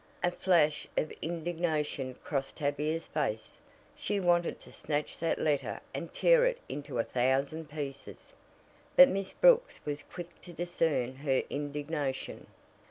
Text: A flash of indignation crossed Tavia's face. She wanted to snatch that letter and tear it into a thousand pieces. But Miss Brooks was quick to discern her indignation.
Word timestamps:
A 0.23 0.31
flash 0.31 0.87
of 0.97 1.11
indignation 1.21 2.15
crossed 2.23 2.55
Tavia's 2.57 3.05
face. 3.05 3.61
She 3.95 4.19
wanted 4.19 4.59
to 4.61 4.71
snatch 4.73 5.19
that 5.19 5.37
letter 5.37 5.79
and 5.93 6.11
tear 6.11 6.43
it 6.47 6.57
into 6.67 6.97
a 6.97 7.03
thousand 7.03 7.69
pieces. 7.69 8.33
But 8.95 9.09
Miss 9.09 9.33
Brooks 9.33 9.79
was 9.85 10.01
quick 10.01 10.41
to 10.41 10.53
discern 10.53 11.17
her 11.17 11.43
indignation. 11.51 12.47